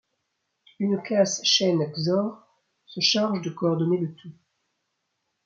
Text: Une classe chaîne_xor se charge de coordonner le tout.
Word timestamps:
Une 0.79 0.99
classe 0.99 1.43
chaîne_xor 1.43 2.39
se 2.87 2.99
charge 3.01 3.41
de 3.43 3.51
coordonner 3.51 3.99
le 3.99 4.15
tout. 4.15 4.33